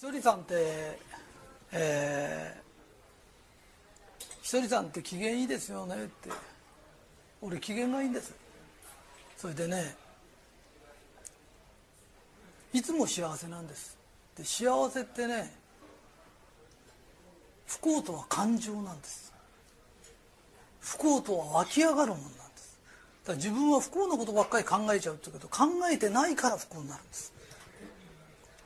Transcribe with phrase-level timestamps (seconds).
[0.00, 0.98] ひとりさんって、
[1.72, 6.30] えー、ひとりさんって機嫌いいですよねって。
[7.42, 8.32] 俺機嫌がいいんです。
[9.36, 9.94] それでね
[12.72, 13.98] いつも幸せなんです。
[14.38, 15.54] で幸せってね
[17.66, 19.34] 不幸とは感情なんです。
[20.80, 22.80] 不幸とは湧き上がるものなんです。
[23.24, 27.38] だから自分は不幸なことばっかり考えちゃうっていうけど考えてないから不幸になるんです。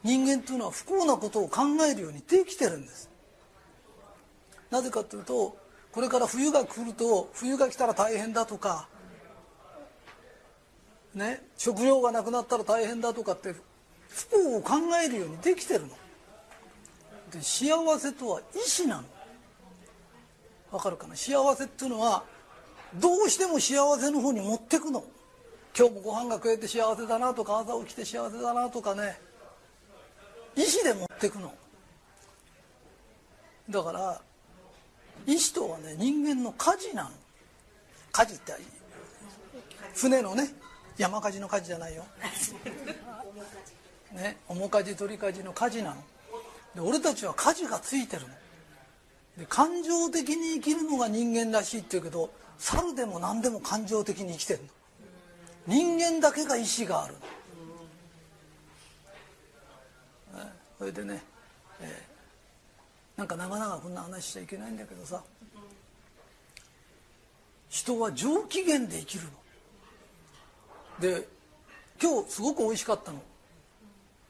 [0.04, 3.10] 人間というのは不幸なことを考えるようにできてるんです。
[4.70, 5.56] なぜかというと
[5.92, 8.88] これから冬が来ると冬が来たら大変だとか
[11.14, 13.54] ね食料がなくなったら大変だとかって
[14.08, 15.88] 不幸を考えるようにできてるの。
[17.32, 19.04] で幸せとは意志なの。
[20.70, 21.16] わかるかな？
[21.16, 22.24] 幸せっていうのは
[22.96, 25.04] どうしても幸せの方に持ってくの。
[25.76, 29.18] 今日もご飯が食えて幸せだなとか朝起きて幸せだなとかね。
[30.56, 31.52] 意志で持ってくの。
[33.70, 34.20] だから
[35.26, 37.10] 意志とはね人間の舵なの
[38.12, 38.52] 舵って
[39.94, 40.54] 船のね
[40.98, 42.04] 山舵の舵じゃないよ。
[44.12, 46.02] ね面舵取り舵の舵なの。
[46.74, 48.34] で俺たちは舵がついてるの。
[49.38, 54.68] で感情的に生きるのが人間らしいって言うけど猿でも何でも感情的に生きてるの。
[55.66, 57.14] 人間だけが意志がある
[60.32, 60.52] のね
[60.84, 61.22] それでね、
[61.80, 62.14] えー
[63.16, 65.22] なんか長々こんな話しちゃいけないんだけどさ
[67.70, 69.30] 人は上機嫌で生きるの。
[71.00, 71.28] で
[72.02, 73.22] 今日すごく美味しかったの。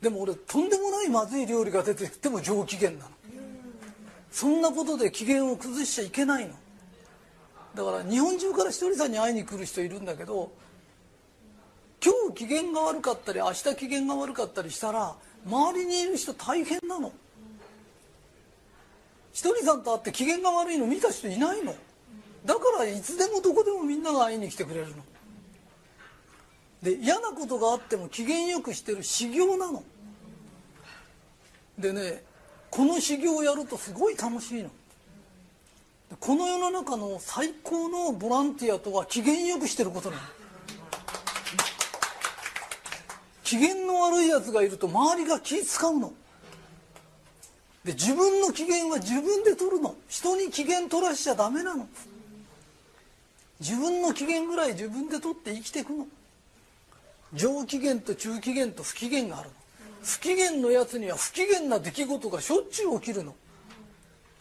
[0.01, 3.03] でも俺とんでもないまずい料理が出てきても上機嫌なの。
[4.31, 6.55] そんなことで機嫌を崩しちゃいけないの。
[7.75, 10.53] だから日本中からひとりさんに会いに来る人いるんだけど
[12.05, 17.13] 今日機嫌が悪かったり明日機嫌が悪かったりしたら周りにいる人大変なの。
[19.33, 21.75] ひとりさんと会って機嫌が悪いの見た人いないの。
[22.45, 24.97] だからいつでもどこでもみんなが会いに来てくれるの。
[26.83, 29.83] で嫌なことがあっても機嫌よくしてる修行なの。
[31.79, 32.23] でね
[32.71, 34.71] この修行をやるとすごい楽しいの。
[36.21, 40.23] この世の中の最高のボランティアとは機嫌よくしてることなの。
[43.55, 46.13] 機嫌の悪いやつがいると周りが気使うの。
[47.85, 49.95] で自分の機嫌は自分で取るの。
[50.09, 51.87] 人に機嫌取らしちゃダメなの。
[53.61, 56.07] 自分の機嫌ぐらい自分で取って生きていくの。
[57.33, 59.55] 上機嫌と中機嫌と不機嫌があるの。
[60.03, 63.35] 不機嫌のやつには不機嫌な出来事がしょっちゅう起きるの。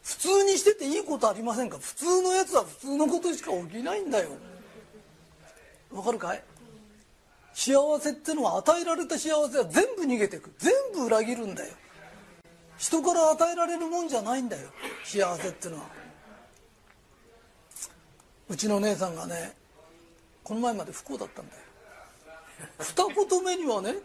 [0.04, 1.78] 普通にしてていいことありませんか。
[1.78, 4.30] 普通のやつは普通のことしか起きないんだよ。
[5.92, 6.44] わかるかい？
[7.54, 10.52] 幸せってのは与えられた幸せは全部逃げていく。
[10.58, 11.74] 全部裏切るんだよ。
[12.78, 14.70] 人から与えられるもんじゃないんだよ。
[15.04, 15.84] 幸せってのは。
[18.50, 19.54] うちの姉さんがね
[20.44, 21.62] この前まで不幸だったんだよ。
[22.80, 23.96] 二言目にはね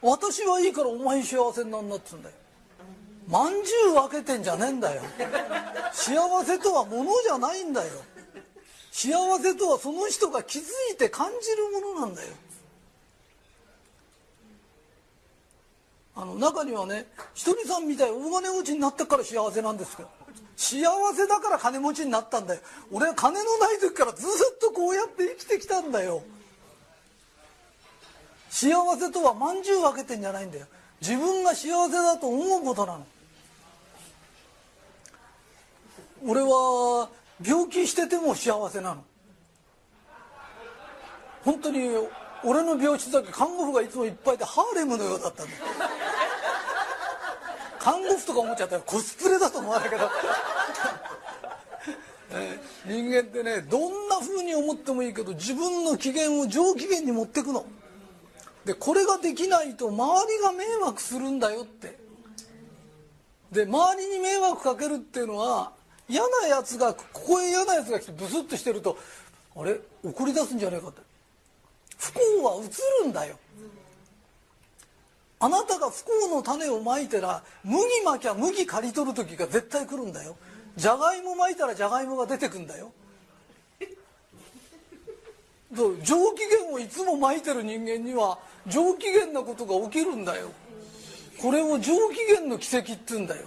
[0.00, 2.34] 私はいいからお前幸せになんなっつうんだよ。
[3.28, 5.02] まんじゅう分けてんじゃねえんだよ。
[5.92, 7.90] 幸せとはものじゃないんだよ。
[8.90, 12.28] 幸せとはその人が気づいて感じるものなんだよ。
[16.14, 20.08] あの中にはねひとりさんみたい大金持ちになってから幸せなんですけど。
[20.54, 20.84] 幸
[21.14, 22.60] せだから金持ちになったんだよ。
[22.92, 26.22] 俺は金のない時からずっとこうやって生きてきたんだよ。
[28.50, 30.66] 幸せとはまんじゅう分けてんじゃないんだよ。
[31.00, 33.06] 自分が幸せだと思うことなの。
[36.24, 37.08] 俺は
[37.44, 39.02] 病気してても幸せなの。
[41.44, 41.88] 本当に
[42.44, 45.58] 俺の病室だけ看護婦がいつもいっぱいでハーレムのようだったんだよ。
[47.82, 50.08] 看護婦とか思っちゃったらコスプレだと思わないけど、
[52.86, 57.66] 人間ってねどんな風に思ってもいいけど自分の機嫌を上機嫌に持ってくの。
[58.64, 61.98] でこれができないと周りが迷惑するんだよって。
[63.50, 65.72] で周りに迷惑かけるっていうのは
[66.08, 68.96] 嫌なやつがここへ嫌なやつが来てブスッとしてると
[69.56, 69.80] あれ？
[70.04, 71.00] 怒り出すんじゃねえかって。
[71.98, 73.36] 不幸は映るんだよ。
[75.42, 80.36] あなたが不幸の種をまいたら麦まきゃ麦刈り取る時が絶対来るんだよ。
[80.76, 82.92] じゃがいもまいたらじゃがいもが出てくんだよ。
[85.72, 90.52] 上機嫌をいつもまいてる人間には上機嫌なことが起きるんだよ。
[91.40, 91.92] これを上機
[92.30, 93.42] 嫌の奇跡って言うんだよ。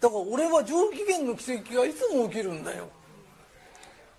[0.00, 2.88] だから俺は上機嫌の奇跡がいつも起きるんだよ。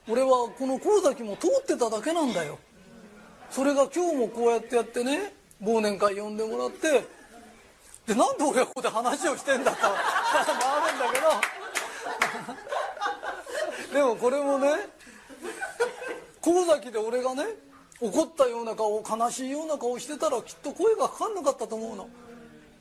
[0.07, 2.59] 俺はこの神崎も通ってただけなんだよ。
[3.49, 7.05] それが今日もこうやってやってね忘年会呼んでもらって
[8.07, 9.89] でなんで俺はここで話をしてんだとあ
[10.89, 11.59] るんだけど。
[13.93, 14.89] でもこれもね
[16.41, 17.43] 神崎で俺がね
[18.01, 22.09] 怒ったような顔悲しいような顔してたらきっと声がかかんなかったと思うの。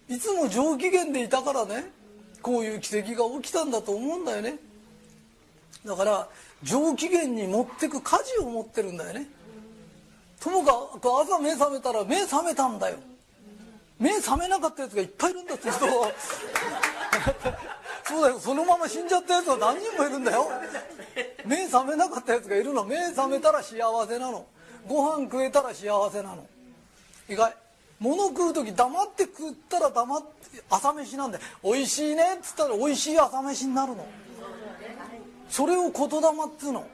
[0.09, 1.93] いつも上機嫌でいたからね
[2.41, 4.59] こういう奇跡が起きたんだと思うんだよね。
[5.85, 6.29] だから
[6.63, 9.27] 上機嫌に持ってく舵を持ってるんだよね。
[10.41, 12.97] ともかく朝目覚めたら目覚めたんだよ。
[13.99, 16.13] 目覚めなかったやつがいっぱいいるんだって人は。
[18.07, 18.39] そうだよ。
[18.39, 20.51] そのまま死んじゃったやつは何人もいるんだよ。
[21.45, 22.85] 目覚めなかったやつがいるの。
[22.85, 23.77] 目覚めたら幸
[24.07, 24.47] せなの。
[24.87, 26.47] ご飯食えたら幸せなの。
[27.29, 27.55] 意外。
[27.99, 30.29] 物食う時黙って食ったら黙って
[30.71, 34.07] 朝飯なんで「おいしいね」っつったらおいしい朝飯になるの。
[35.51, 36.11] それを言霊っ
[36.59, 36.87] つうの。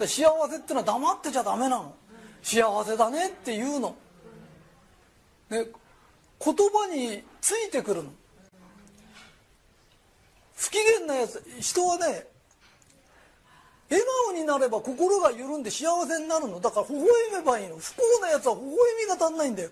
[0.00, 1.94] 幸せってのは黙ってちゃダメなの。
[2.42, 3.96] 幸せだねって言うの、
[5.48, 5.66] ね、
[6.44, 8.10] 言葉についてくるの。
[10.56, 12.26] 不機嫌なやつ人はね
[13.90, 16.60] 笑顔になれば心が緩んで幸せになるの。
[16.60, 17.76] だから微笑めばいいの。
[17.76, 19.70] 不幸なやつは微笑みが足んないんだよ。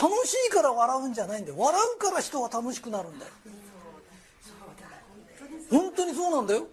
[0.00, 1.58] 楽しいから笑うんじゃないんだよ。
[1.58, 3.32] 笑うから人は楽しくなるんだよ。
[5.70, 6.66] 本当にそうなんだよ。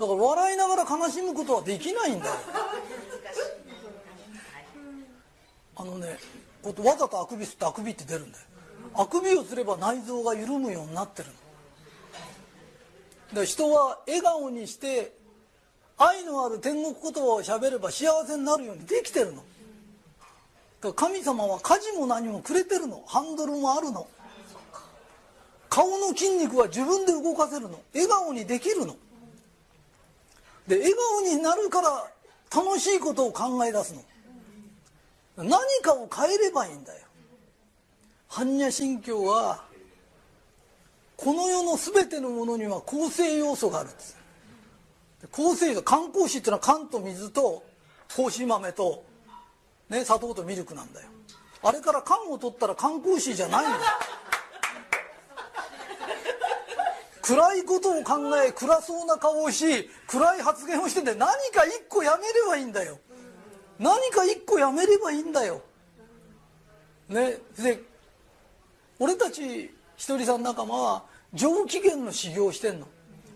[0.00, 2.32] だから笑いながら悲しむことはできないんだよ。
[5.76, 6.18] あのね
[6.64, 8.44] わざとあくびすってあくびって出るんだよ。
[8.94, 11.28] あくびをすれば内臓が緩むようになってる
[13.34, 13.40] の。
[13.42, 15.12] で人は笑顔にして
[15.98, 19.44] 愛のある天国言葉をしゃべれば幸せになるようにできてるの。
[20.94, 23.04] 神様は家事も何もくれてるの。
[23.06, 24.08] ハンドルもあるの。
[25.68, 27.78] 顔の筋肉は自分で動かせるの。
[27.92, 28.96] 笑顔にできるの。
[30.70, 32.08] で笑顔になるから
[32.54, 33.92] 楽しいことを考え出す
[35.36, 35.44] の。
[35.44, 37.00] 何かを変えればいいんだよ。
[38.28, 39.64] 般若心経は
[41.16, 44.16] この世の全てのものには構成要素があるんです。
[45.32, 47.64] 構成要素缶麹っていうのは缶と水と
[48.08, 49.04] 格子豆と、
[49.88, 51.08] ね、砂糖とミルクなんだよ。
[51.64, 53.80] あれから缶を取ったら缶麹じゃないんだよ
[57.30, 62.98] 暗いことを考え暗そうな顔をし暗い発言をしてて何か一個やめればいいんだよ。
[63.78, 65.62] 何か一個やめればいいんだよ。
[67.08, 67.38] ね。
[67.56, 67.80] で
[68.98, 72.88] 俺たちひとりさん仲間は上機嫌の修行してんの。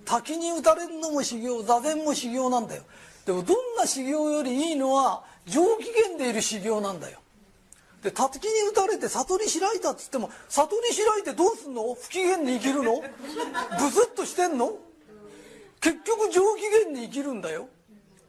[0.05, 2.82] 滝に打たれるのも修行座禅も修行なんだよ。
[3.25, 7.20] でもどんな修行よりいいのは上機嫌でいる修行なんだよ。
[8.04, 11.94] で滝に打たれて悟り開いたっつっても悟り開いてどうすんの？
[11.94, 13.00] 不機嫌に生きるの？
[13.00, 13.06] ブ
[13.90, 14.74] スッとしてんの？
[15.80, 17.66] 結局上機嫌に生きるんだよ。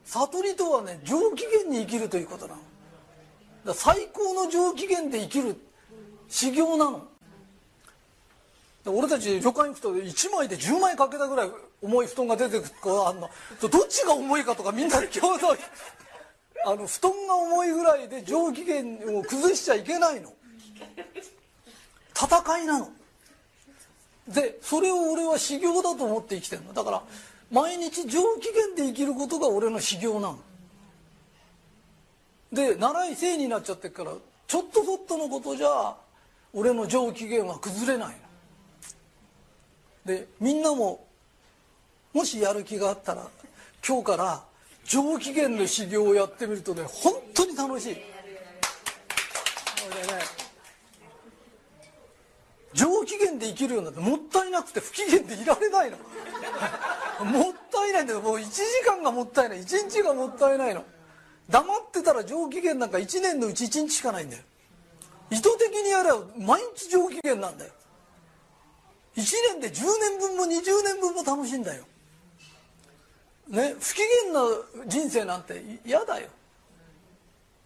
[0.06, 2.56] 悟りとはね上機嫌に生きるということな
[3.66, 3.74] の。
[3.74, 5.58] 最高の上機嫌で生きる
[6.30, 7.06] 修行なの。
[8.86, 11.50] 俺たち旅館行くと1枚で10枚かけたぐらい
[11.82, 13.08] 重い布団が出てくる。
[13.08, 15.54] あんのどっちが重いかとかみんなで共同
[16.66, 18.82] あの布団が重いぐらいで上機嫌
[19.18, 20.34] を崩しちゃいけないの。
[22.16, 22.90] 戦いなの。
[24.28, 26.74] でそれを俺は修行だと思って生きてるの。
[26.74, 27.04] だから
[27.52, 30.40] 毎日上機嫌で生きることが俺の修行なの。
[32.52, 34.12] で習い生になっちゃってるから
[34.48, 35.96] ちょっとそっとのことじゃ
[36.54, 38.16] 俺の上機嫌は崩れない
[40.06, 41.06] でみんなも
[42.14, 43.28] もしやる気があったら
[43.86, 44.44] 今日から
[44.86, 47.96] 上機嫌の修行をやってみるとね本当に楽しい。
[47.96, 48.06] でね
[52.74, 55.98] 上機嫌で生きるようになってもったいなくて不機嫌でいられないの。
[57.26, 58.22] もったいないんだよ。
[58.22, 59.62] もう1時間がもったいない。
[59.62, 60.84] 1日がもったいないの。
[61.50, 64.44] 黙ってたら上機嫌なんか1年のうち1日しかないんだよ。
[65.32, 67.72] 意図的にやれば毎日上機嫌なんだよ。
[69.16, 69.24] 1
[69.54, 71.86] 年で10年分も20年分も楽しいんだよ。
[73.48, 76.28] ね不機嫌な人生なんて嫌だよ。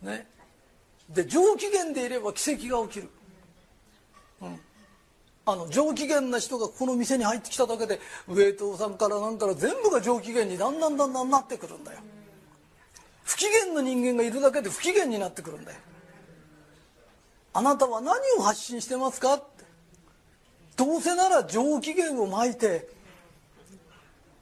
[0.01, 0.27] ね。
[1.09, 3.09] で上機嫌でいれば奇跡が起きる。
[4.41, 4.59] うん。
[5.45, 11.99] あの上機嫌な人がこの店に入ってきただけでウエイトさんからなんから全部が上機嫌にだんだんだんだんなってくるんだよ。
[13.23, 15.77] 不機嫌な人間がいるだけで不機嫌になってくるんだよ。
[17.53, 19.65] あなたは何を発信してますかって。
[20.75, 22.87] どうせなら上機嫌をまいて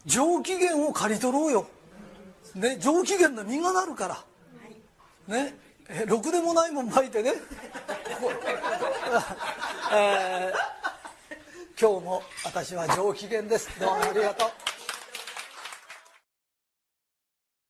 [0.07, 1.67] 上機嫌を刈り取ろうよ、
[2.55, 4.23] ね、上機嫌の実がなるから。
[5.27, 5.55] ね
[5.89, 7.31] えろくでもないもんまいてね、
[9.93, 10.77] えー
[11.79, 13.69] 今日も私は上機嫌です。
[13.79, 14.49] どうもありがとう。